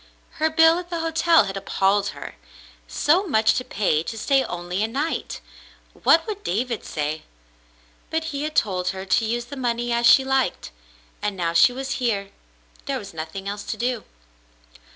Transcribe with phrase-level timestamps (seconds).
[0.39, 2.35] Her bill at the hotel had appalled her.
[2.87, 5.41] So much to pay to stay only a night!
[5.93, 7.21] What would David say?
[8.09, 10.71] But he had told her to use the money as she liked,
[11.21, 12.31] and now she was here,
[12.87, 14.03] there was nothing else to do.